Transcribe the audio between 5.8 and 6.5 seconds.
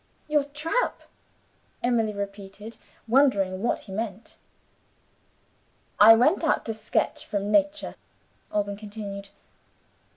"I went